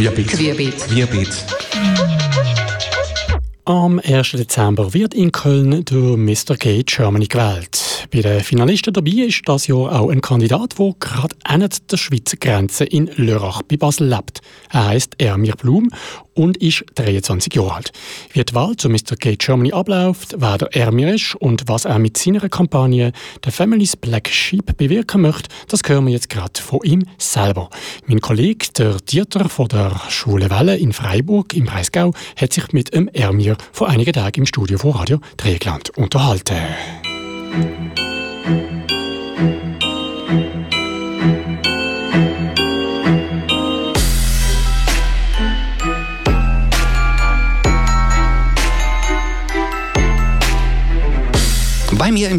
[0.00, 0.28] Querbeet.
[0.28, 0.86] Querbeet.
[0.88, 1.44] Querbeet.
[3.64, 4.30] Am 1.
[4.30, 6.56] Dezember wird in Köln der Mr.
[6.58, 7.89] Gay Germany gewählt.
[8.12, 12.36] Bei den Finalisten dabei ist das Jahr auch ein Kandidat, der gerade an der Schweizer
[12.36, 14.40] Grenze in Lörrach bei Basel lebt.
[14.70, 15.90] Er heißt Ermir Blum
[16.34, 17.92] und ist 23 Jahre alt.
[18.32, 19.14] Wie die Wahl zu Mr.
[19.16, 23.12] Gay Germany abläuft, wer der Ermir ist und was er mit seiner Kampagne
[23.44, 27.70] The Family's Black Sheep bewirken möchte, das hören wir jetzt gerade von ihm selber.
[28.06, 32.92] Mein Kollege, der Dieter von der Schule Welle in Freiburg im Breisgau, hat sich mit
[32.92, 36.56] dem Ermir vor einigen Tagen im Studio von Radio Dreieckland unterhalten.
[37.50, 38.00] Bei mir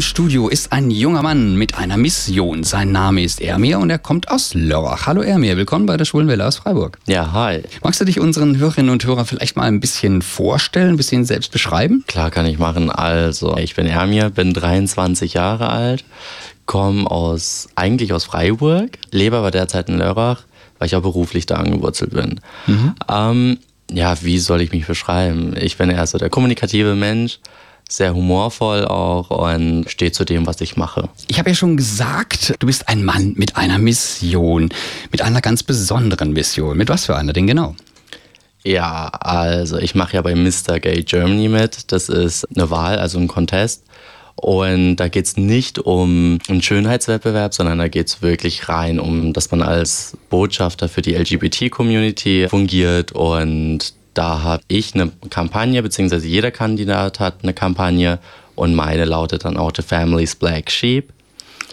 [0.02, 2.64] im Studio ist ein junger Mann mit einer Mission.
[2.64, 5.06] Sein Name ist Ermir und er kommt aus Lörrach.
[5.06, 6.98] Hallo Ermir, willkommen bei der Schwulenwelle aus Freiburg.
[7.06, 7.62] Ja, hi.
[7.84, 11.52] Magst du dich unseren Hörerinnen und Hörern vielleicht mal ein bisschen vorstellen, ein bisschen selbst
[11.52, 12.02] beschreiben?
[12.08, 12.90] Klar kann ich machen.
[12.90, 16.04] Also, ich bin Ermir, bin 23 Jahre alt,
[16.66, 20.42] komme aus, eigentlich aus Freiburg, lebe aber derzeit in Lörrach,
[20.80, 22.40] weil ich auch beruflich da angewurzelt bin.
[22.66, 22.94] Mhm.
[23.08, 23.58] Ähm,
[23.88, 25.54] ja, wie soll ich mich beschreiben?
[25.56, 27.38] Ich bin eher so der kommunikative Mensch,
[27.96, 31.08] sehr humorvoll auch und steht zu dem, was ich mache.
[31.28, 34.70] Ich habe ja schon gesagt, du bist ein Mann mit einer Mission,
[35.10, 36.76] mit einer ganz besonderen Mission.
[36.76, 37.74] Mit was für einer denn genau?
[38.64, 40.78] Ja, also ich mache ja bei Mr.
[40.80, 41.92] Gay Germany mit.
[41.92, 43.84] Das ist eine Wahl, also ein Contest.
[44.36, 49.32] Und da geht es nicht um einen Schönheitswettbewerb, sondern da geht es wirklich rein um,
[49.32, 56.26] dass man als Botschafter für die LGBT-Community fungiert und da habe ich eine Kampagne, beziehungsweise
[56.26, 58.18] jeder Kandidat hat eine Kampagne
[58.54, 61.12] und meine lautet dann auch The Family's Black Sheep.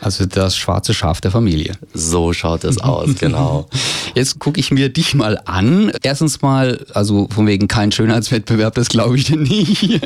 [0.01, 1.75] Also das schwarze Schaf der Familie.
[1.93, 3.67] So schaut es aus, genau.
[4.15, 5.91] Jetzt gucke ich mir dich mal an.
[6.01, 10.01] Erstens mal, also von wegen kein Schönheitswettbewerb, das glaube ich dir nicht.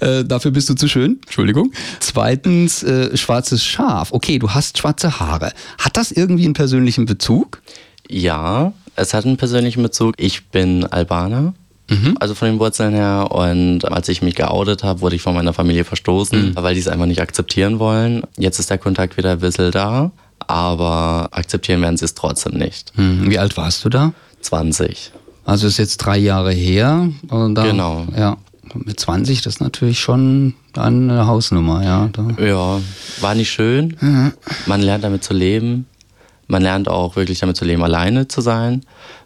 [0.00, 1.18] äh, dafür bist du zu schön.
[1.24, 1.72] Entschuldigung.
[1.98, 4.12] Zweitens, äh, schwarzes Schaf.
[4.12, 5.52] Okay, du hast schwarze Haare.
[5.78, 7.60] Hat das irgendwie einen persönlichen Bezug?
[8.08, 10.14] Ja, es hat einen persönlichen Bezug.
[10.18, 11.54] Ich bin Albaner.
[11.88, 12.16] Mhm.
[12.18, 13.28] Also von den Wurzeln her.
[13.30, 16.56] Und als ich mich geoutet habe, wurde ich von meiner Familie verstoßen, mhm.
[16.56, 18.22] weil die es einfach nicht akzeptieren wollen.
[18.36, 22.96] Jetzt ist der Kontakt wieder ein bisschen da, aber akzeptieren werden sie es trotzdem nicht.
[22.98, 23.30] Mhm.
[23.30, 24.12] Wie alt warst du da?
[24.40, 25.12] 20.
[25.44, 27.08] Also ist jetzt drei Jahre her.
[27.22, 28.06] Da, genau.
[28.16, 28.36] Ja.
[28.74, 32.10] Mit 20, das ist natürlich schon eine Hausnummer, ja.
[32.12, 32.44] Da.
[32.44, 32.80] Ja,
[33.20, 33.96] war nicht schön.
[34.00, 34.32] Mhm.
[34.66, 35.86] Man lernt damit zu leben.
[36.46, 38.82] Man lernt auch wirklich damit zu leben, alleine zu sein.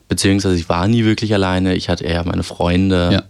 [0.09, 1.75] Beziehungsweise ich war nie wirklich alleine.
[1.75, 3.11] Ich hatte eher meine Freunde.
[3.13, 3.23] Ja.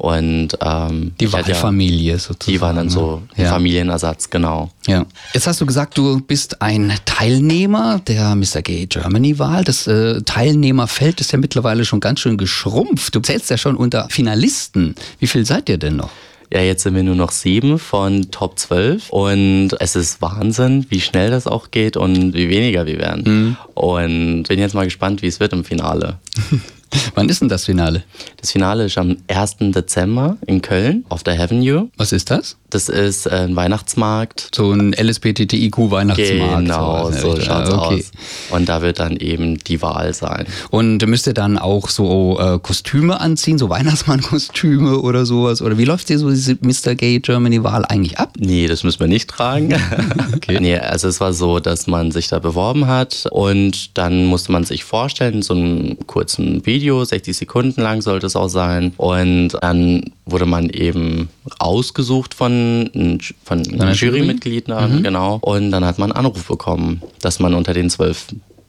[0.00, 2.52] Und ähm, die Wahlfamilie ja, sozusagen.
[2.52, 3.50] Die waren dann so ein ja.
[3.50, 4.70] Familienersatz, genau.
[4.86, 5.04] Ja.
[5.34, 8.62] Jetzt hast du gesagt, du bist ein Teilnehmer der Mr.
[8.62, 9.62] Gay Germany Wahl.
[9.62, 13.14] Das äh, Teilnehmerfeld ist ja mittlerweile schon ganz schön geschrumpft.
[13.14, 14.94] Du zählst ja schon unter Finalisten.
[15.18, 16.10] Wie viel seid ihr denn noch?
[16.52, 21.00] Ja, jetzt sind wir nur noch sieben von Top 12 und es ist Wahnsinn, wie
[21.00, 23.22] schnell das auch geht und wie weniger wir werden.
[23.24, 23.56] Mhm.
[23.74, 26.18] Und bin jetzt mal gespannt, wie es wird im Finale.
[27.14, 28.04] Wann ist denn das Finale?
[28.40, 29.56] Das Finale ist am 1.
[29.72, 31.88] Dezember in Köln auf der Avenue.
[31.96, 32.56] Was ist das?
[32.70, 34.50] Das ist ein Weihnachtsmarkt.
[34.54, 36.64] So ein LSBTTIQ-Weihnachtsmarkt.
[36.64, 37.96] Genau, so, so schaut's okay.
[37.96, 38.12] aus.
[38.50, 40.46] Und da wird dann eben die Wahl sein.
[40.70, 45.62] Und müsst ihr dann auch so äh, Kostüme anziehen, so Weihnachtsmann-Kostüme oder sowas?
[45.62, 46.94] Oder wie läuft dir so diese Mr.
[46.94, 48.34] Gay Germany-Wahl eigentlich ab?
[48.38, 49.74] Nee, das müssen wir nicht tragen.
[50.34, 50.58] okay.
[50.60, 54.64] Nee, also es war so, dass man sich da beworben hat und dann musste man
[54.64, 58.94] sich vorstellen, so einen kurzen Video Video, 60 Sekunden lang sollte es auch sein.
[58.96, 65.02] Und dann wurde man eben ausgesucht von, von Jurymitgliedern, mhm.
[65.02, 65.38] genau.
[65.42, 68.28] Und dann hat man einen Anruf bekommen, dass man unter den zwölf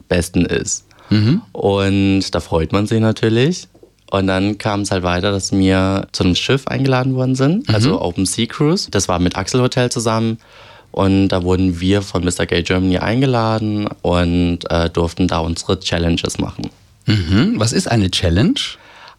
[0.09, 0.85] Besten ist.
[1.09, 1.41] Mhm.
[1.53, 3.69] Und da freut man sich natürlich.
[4.11, 7.73] Und dann kam es halt weiter, dass wir zu einem Schiff eingeladen worden sind, mhm.
[7.73, 8.91] also Open Sea Cruise.
[8.91, 10.38] Das war mit Axel Hotel zusammen.
[10.91, 12.45] Und da wurden wir von Mr.
[12.45, 16.69] Gay Germany eingeladen und äh, durften da unsere Challenges machen.
[17.06, 17.53] Mhm.
[17.58, 18.59] Was ist eine Challenge?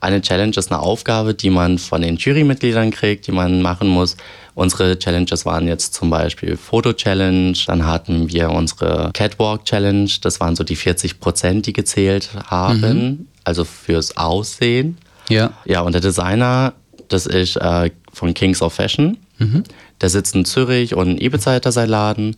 [0.00, 4.16] Eine Challenge ist eine Aufgabe, die man von den Jurymitgliedern kriegt, die man machen muss.
[4.54, 10.64] Unsere Challenges waren jetzt zum Beispiel Foto-Challenge, dann hatten wir unsere Catwalk-Challenge, das waren so
[10.64, 13.26] die 40 Prozent, die gezählt haben, mhm.
[13.44, 14.98] also fürs Aussehen.
[15.28, 15.52] Ja.
[15.64, 16.74] Ja, und der Designer,
[17.08, 19.18] das ist äh, von Kings of Fashion.
[19.38, 19.62] Mhm.
[20.00, 22.36] Der sitzt in Zürich und in Ibiza hat er seinen Laden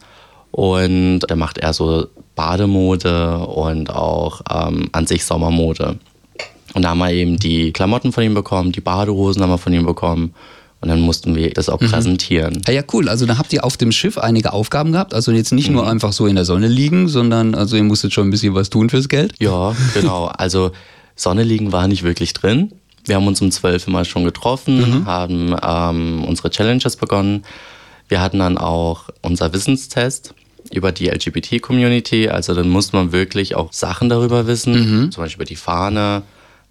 [0.51, 5.99] und der macht eher so Bademode und auch ähm, an sich Sommermode.
[6.75, 9.73] Und da haben wir eben die Klamotten von ihm bekommen, die Badehosen haben wir von
[9.73, 10.35] ihm bekommen.
[10.81, 11.91] Und dann mussten wir das auch mhm.
[11.91, 12.61] präsentieren.
[12.67, 13.09] Ja, ja, cool.
[13.09, 15.15] Also da habt ihr auf dem Schiff einige Aufgaben gehabt.
[15.15, 15.77] Also jetzt nicht mhm.
[15.77, 18.69] nur einfach so in der Sonne liegen, sondern also ihr musstet schon ein bisschen was
[18.69, 19.33] tun fürs Geld.
[19.41, 20.27] Ja, genau.
[20.27, 20.73] Also
[21.17, 22.73] Sonne liegen war nicht wirklich drin.
[23.07, 25.07] Wir haben uns um zwölf immer schon getroffen, mhm.
[25.07, 27.45] haben ähm, unsere Challenges begonnen.
[28.09, 30.35] Wir hatten dann auch unser Wissenstest
[30.73, 32.29] über die LGBT-Community.
[32.29, 35.13] Also dann muss man wirklich auch Sachen darüber wissen, mhm.
[35.13, 36.23] zum Beispiel über die Fahne.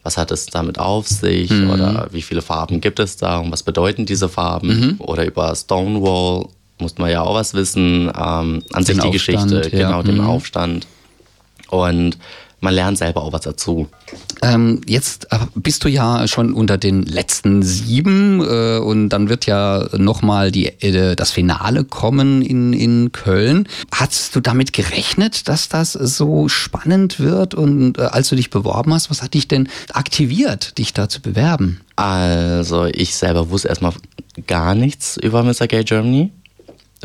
[0.04, 1.70] Was hat es damit auf sich mhm.
[1.70, 4.68] oder wie viele Farben gibt es da und was bedeuten diese Farben?
[4.68, 4.96] Mhm.
[5.00, 6.48] Oder über Stonewall
[6.80, 8.12] musste man ja auch was wissen.
[8.16, 9.88] Ähm, an sich die Aufstand, Geschichte, ja.
[9.88, 10.26] genau, den mhm.
[10.28, 10.88] Aufstand.
[11.70, 12.18] Und
[12.64, 13.88] man lernt selber auch was dazu.
[14.42, 19.46] Ähm, jetzt äh, bist du ja schon unter den letzten sieben äh, und dann wird
[19.46, 23.68] ja nochmal äh, das Finale kommen in, in Köln.
[23.92, 27.54] Hast du damit gerechnet, dass das so spannend wird?
[27.54, 31.22] Und äh, als du dich beworben hast, was hat dich denn aktiviert, dich da zu
[31.22, 31.82] bewerben?
[31.98, 33.94] Also ich selber wusste erstmal
[34.48, 35.68] gar nichts über Mr.
[35.68, 36.32] Gay Germany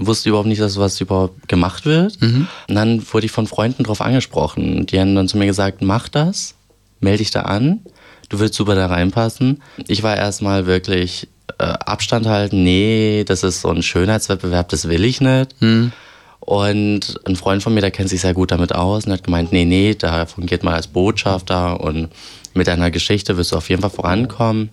[0.06, 2.20] wusste überhaupt nicht, dass sowas überhaupt gemacht wird.
[2.20, 2.48] Mhm.
[2.68, 4.86] Und dann wurde ich von Freunden darauf angesprochen.
[4.86, 6.54] Die haben dann zu mir gesagt, mach das,
[7.00, 7.80] melde dich da an,
[8.28, 9.62] du willst super da reinpassen.
[9.86, 11.28] Ich war erstmal wirklich
[11.58, 15.60] äh, Abstand halten, nee, das ist so ein Schönheitswettbewerb, das will ich nicht.
[15.60, 15.92] Mhm.
[16.40, 19.52] Und ein Freund von mir, der kennt sich sehr gut damit aus und hat gemeint,
[19.52, 22.08] nee, nee, da fungiert man als Botschafter und
[22.54, 24.70] mit deiner Geschichte wirst du auf jeden Fall vorankommen.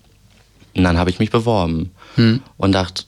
[0.75, 2.41] Und dann habe ich mich beworben mhm.
[2.57, 3.03] und dachte,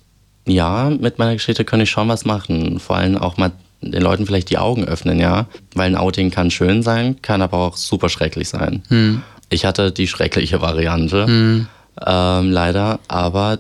[0.48, 2.80] ja, mit meiner Geschichte könnte ich schon was machen.
[2.80, 3.52] Vor allem auch mal
[3.82, 5.48] den Leuten vielleicht die Augen öffnen, ja.
[5.74, 8.84] Weil ein Outing kann schön sein, kann aber auch super schrecklich sein.
[8.90, 9.22] Hm.
[9.50, 11.68] Ich hatte die schreckliche Variante, hm.
[12.06, 13.60] ähm, leider, aber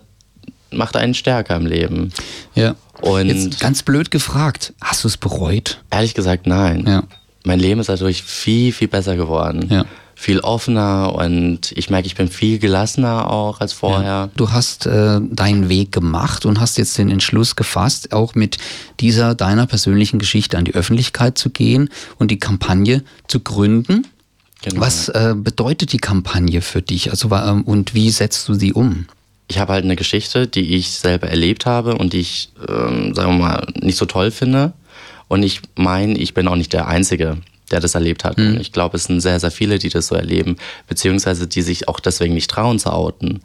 [0.72, 2.12] macht einen stärker im Leben.
[2.56, 2.75] Ja.
[3.01, 5.81] Und Jetzt ganz blöd gefragt, hast du es bereut?
[5.92, 6.86] Ehrlich gesagt, nein.
[6.88, 7.04] Ja.
[7.44, 9.68] Mein Leben ist dadurch viel, viel besser geworden.
[9.69, 9.86] Ja
[10.19, 14.04] viel offener und ich merke, ich bin viel gelassener auch als vorher.
[14.04, 14.30] Ja.
[14.36, 18.58] Du hast äh, deinen Weg gemacht und hast jetzt den Entschluss gefasst, auch mit
[19.00, 24.08] dieser deiner persönlichen Geschichte an die Öffentlichkeit zu gehen und die Kampagne zu gründen.
[24.64, 24.81] Genau.
[24.81, 27.12] Was äh, bedeutet die Kampagne für dich?
[27.12, 29.06] Also ähm, und wie setzt du sie um?
[29.48, 33.38] Ich habe halt eine Geschichte, die ich selber erlebt habe und die ich, ähm, sagen
[33.38, 34.74] wir mal, nicht so toll finde.
[35.28, 37.38] Und ich meine, ich bin auch nicht der Einzige,
[37.72, 38.38] der das erlebt hat.
[38.38, 38.48] Mhm.
[38.48, 41.88] Und ich glaube, es sind sehr, sehr viele, die das so erleben, beziehungsweise die sich
[41.88, 43.42] auch deswegen nicht trauen zu outen.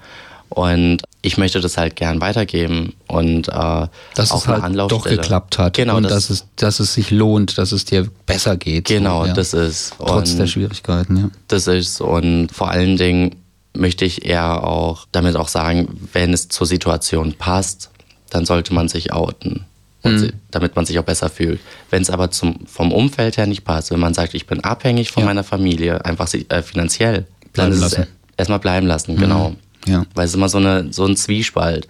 [0.48, 5.56] Und ich möchte das halt gern weitergeben und äh, dass auch es halt doch geklappt
[5.56, 8.84] hat genau, und das, dass, es, dass es sich lohnt, dass es dir besser geht.
[8.84, 9.32] Genau, ja.
[9.32, 9.94] das ist.
[9.98, 11.30] Trotz und der Schwierigkeiten, ja.
[11.48, 13.36] Das ist und vor allen Dingen
[13.72, 17.90] möchte ich eher auch damit auch sagen, wenn es zur Situation passt,
[18.28, 19.64] dann sollte man sich outen
[20.04, 20.32] mhm.
[20.50, 21.60] damit man sich auch besser fühlt.
[21.90, 25.10] Wenn es aber zum, vom Umfeld her nicht passt, wenn man sagt, ich bin abhängig
[25.10, 25.26] von ja.
[25.28, 28.06] meiner Familie, einfach äh, finanziell, bleiben dann lassen.
[28.36, 29.20] erstmal bleiben lassen, mhm.
[29.20, 29.56] genau.
[29.86, 30.06] Ja.
[30.14, 31.88] Weil es ist immer so, eine, so ein Zwiespalt.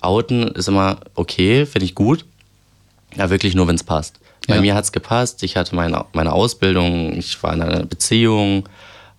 [0.00, 2.24] Outen ist immer okay, finde ich gut,
[3.16, 4.18] ja wirklich nur, wenn es passt.
[4.46, 4.60] Bei ja.
[4.60, 8.68] mir hat es gepasst, ich hatte meine, meine Ausbildung, ich war in einer Beziehung,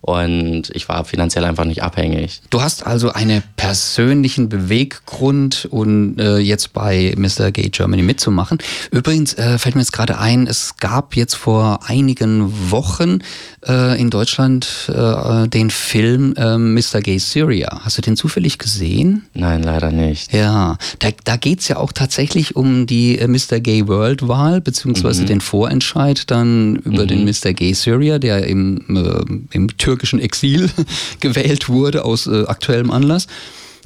[0.06, 2.42] und ich war finanziell einfach nicht abhängig.
[2.52, 7.50] Du hast also einen persönlichen Beweggrund, um äh, jetzt bei Mr.
[7.50, 8.60] Gay Germany mitzumachen.
[8.92, 13.22] Übrigens äh, fällt mir jetzt gerade ein, es gab jetzt vor einigen Wochen
[13.68, 17.02] äh, in Deutschland äh, den Film äh, Mr.
[17.02, 17.82] Gay Syria.
[17.84, 19.26] Hast du den zufällig gesehen?
[19.34, 20.32] Nein, leider nicht.
[20.32, 23.60] Ja, da, da geht es ja auch tatsächlich um die äh, Mr.
[23.60, 25.28] Gay World Wahl, beziehungsweise mhm.
[25.28, 27.08] den Vorentscheid dann über mhm.
[27.08, 27.54] den Mr.
[27.54, 30.70] Gay Syria, der im, im Türkischen türkischen Exil
[31.22, 33.28] gewählt wurde aus äh, aktuellem Anlass.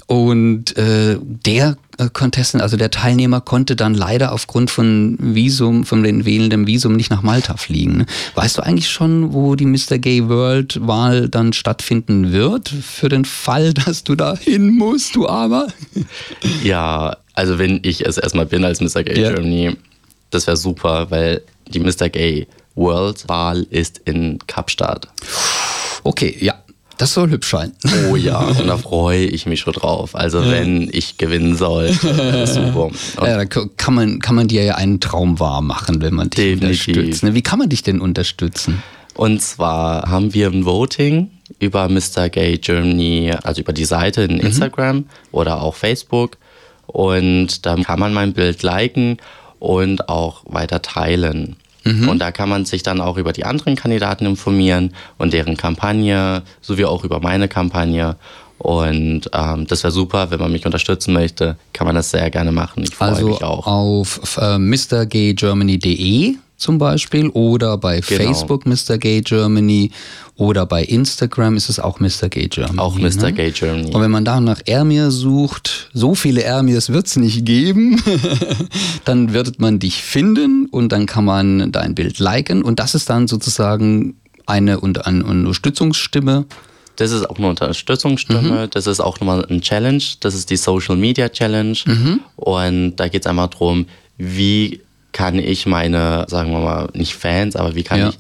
[0.07, 6.01] Und äh, der äh, Contestant, also der Teilnehmer, konnte dann leider aufgrund von Visum, von
[6.01, 7.97] den wählenden Visum nicht nach Malta fliegen.
[7.97, 8.05] Ne?
[8.33, 9.99] Weißt du eigentlich schon, wo die Mr.
[9.99, 12.69] Gay World Wahl dann stattfinden wird?
[12.69, 15.67] Für den Fall, dass du da hin musst, du aber?
[16.63, 19.03] Ja, also wenn ich es erstmal bin als Mr.
[19.03, 19.29] Gay ja.
[19.29, 19.77] Germany,
[20.31, 22.09] das wäre super, weil die Mr.
[22.09, 25.07] Gay World Wahl ist in Kapstadt.
[26.09, 26.55] Okay, ja.
[26.97, 27.71] Das soll hübsch sein.
[28.09, 30.15] Oh ja, und da freue ich mich schon drauf.
[30.15, 32.89] Also wenn ich gewinnen soll, super.
[33.21, 36.57] Ja, da kann man, kann man dir ja einen Traum wahr machen, wenn man dich
[36.57, 36.87] definitiv.
[36.87, 37.23] unterstützt.
[37.23, 37.35] Ne?
[37.35, 38.83] Wie kann man dich denn unterstützen?
[39.13, 42.27] Und zwar haben wir ein Voting über Mr.
[42.27, 44.41] Gay Germany, also über die Seite in mhm.
[44.41, 45.05] Instagram mhm.
[45.31, 46.37] oder auch Facebook.
[46.87, 49.19] Und da kann man mein Bild liken
[49.59, 51.55] und auch weiter teilen.
[51.83, 52.09] Mhm.
[52.09, 56.43] Und da kann man sich dann auch über die anderen Kandidaten informieren und deren Kampagne,
[56.61, 58.15] sowie auch über meine Kampagne.
[58.57, 62.51] Und ähm, das wäre super, wenn man mich unterstützen möchte, kann man das sehr gerne
[62.51, 62.83] machen.
[62.83, 63.65] Ich freue also mich auch.
[63.65, 68.23] Auf äh, mrgaygermany.de zum Beispiel oder bei genau.
[68.23, 68.97] Facebook Mr.
[68.97, 69.91] Gay Germany
[70.35, 72.29] oder bei Instagram ist es auch Mr.
[72.29, 72.79] Gay Germany.
[72.79, 73.23] Auch Mr.
[73.23, 73.33] Ne?
[73.33, 73.91] Gay Germany.
[73.93, 78.01] Und wenn man da nach Ermir sucht, so viele Ermirs wird es nicht geben,
[79.05, 83.09] dann wird man dich finden und dann kann man dein Bild liken und das ist
[83.09, 86.45] dann sozusagen eine, eine Unterstützungsstimme
[86.95, 88.65] Das ist auch eine Unterstützungsstimme.
[88.65, 88.69] Mhm.
[88.71, 90.03] Das ist auch nochmal ein Challenge.
[90.19, 91.77] Das ist die Social Media Challenge.
[91.85, 92.19] Mhm.
[92.35, 93.85] Und da geht es einfach darum,
[94.17, 98.09] wie kann ich meine, sagen wir mal, nicht Fans, aber wie kann ja.
[98.09, 98.19] ich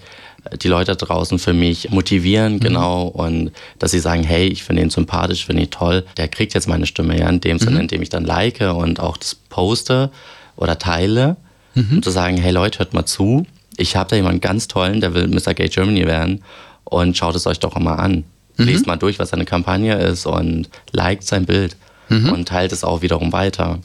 [0.61, 2.59] die Leute draußen für mich motivieren, mhm.
[2.59, 6.53] genau, und dass sie sagen, hey, ich finde ihn sympathisch, finde ihn toll, der kriegt
[6.53, 7.59] jetzt meine Stimme, ja, in dem mhm.
[7.59, 10.09] Sinne, indem ich dann like und auch das poste
[10.55, 11.37] oder teile,
[11.75, 11.87] mhm.
[11.93, 13.45] um zu sagen, hey Leute, hört mal zu,
[13.77, 15.53] ich habe da jemanden ganz tollen, der will Mr.
[15.53, 16.43] Gay Germany werden
[16.83, 18.25] und schaut es euch doch mal an.
[18.57, 18.65] Mhm.
[18.65, 21.77] Lest mal durch, was seine Kampagne ist und liked sein Bild
[22.09, 22.31] mhm.
[22.31, 23.79] und teilt es auch wiederum weiter.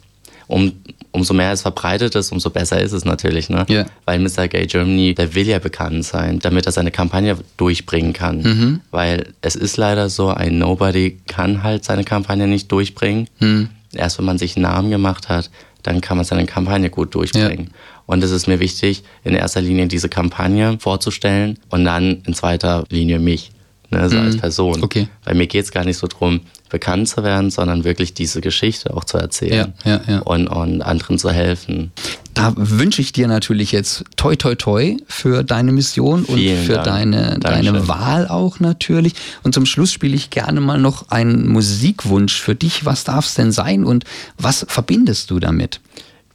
[0.47, 0.73] Um,
[1.13, 3.49] umso mehr es verbreitet ist, umso besser ist es natürlich.
[3.49, 3.65] Ne?
[3.71, 3.87] Yeah.
[4.05, 4.49] Weil Mr.
[4.49, 8.43] Gay Germany, der will ja bekannt sein, damit er seine Kampagne durchbringen kann.
[8.43, 8.81] Mhm.
[8.91, 13.29] Weil es ist leider so, ein Nobody kann halt seine Kampagne nicht durchbringen.
[13.39, 13.69] Mhm.
[13.95, 15.51] Erst wenn man sich einen Namen gemacht hat,
[15.85, 17.67] dann kann man seine Kampagne gut durchbringen.
[17.67, 17.75] Ja.
[18.07, 22.85] Und es ist mir wichtig, in erster Linie diese Kampagne vorzustellen und dann in zweiter
[22.91, 23.53] Linie mich
[23.95, 24.27] ne, so mhm.
[24.27, 24.83] als Person.
[24.83, 25.09] Okay.
[25.25, 28.97] Weil mir geht es gar nicht so darum, bekannt zu werden, sondern wirklich diese Geschichte
[28.97, 30.19] auch zu erzählen ja, ja, ja.
[30.21, 31.93] Und, und anderen zu helfen.
[32.35, 36.75] Da wünsche ich dir natürlich jetzt toi toi toi für deine Mission und Vielen für
[36.75, 36.87] Dank.
[36.87, 39.15] deine, deine Wahl auch natürlich.
[39.45, 42.85] Und zum Schluss spiele ich gerne mal noch einen Musikwunsch für dich.
[42.85, 44.05] Was darf es denn sein und
[44.37, 45.81] was verbindest du damit?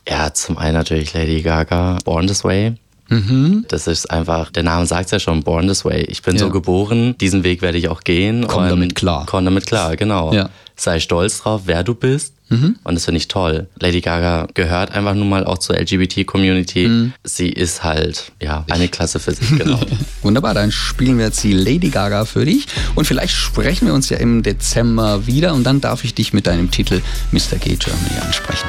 [0.07, 2.75] Ja, zum einen natürlich Lady Gaga, Born This Way.
[3.09, 3.65] Mhm.
[3.67, 6.03] Das ist einfach, der Name sagt es ja schon, Born This Way.
[6.03, 6.39] Ich bin ja.
[6.39, 8.47] so geboren, diesen Weg werde ich auch gehen.
[8.47, 9.25] Komm damit klar.
[9.27, 10.33] Komm damit klar, genau.
[10.33, 10.49] Ja.
[10.75, 12.33] Sei stolz drauf, wer du bist.
[12.49, 12.77] Mhm.
[12.83, 13.67] Und das finde ich toll.
[13.79, 16.87] Lady Gaga gehört einfach nun mal auch zur LGBT-Community.
[16.87, 17.13] Mhm.
[17.23, 19.79] Sie ist halt, ja, eine Klasse für sich, genau.
[20.23, 22.65] Wunderbar, dann spielen wir jetzt die Lady Gaga für dich.
[22.95, 26.47] Und vielleicht sprechen wir uns ja im Dezember wieder und dann darf ich dich mit
[26.47, 27.01] deinem Titel
[27.31, 27.57] Mr.
[27.59, 28.67] Gay Germany ansprechen.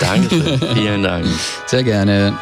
[0.00, 1.26] Dankeschön, vielen Dank.
[1.66, 2.38] Sehr gerne.